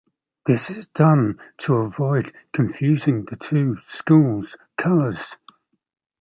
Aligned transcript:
This 0.47 0.71
is 0.71 0.87
done 0.87 1.39
to 1.59 1.75
avoid 1.75 2.33
confusing 2.53 3.25
the 3.25 3.35
two 3.35 3.77
schools' 3.87 4.57
colors. 4.75 5.35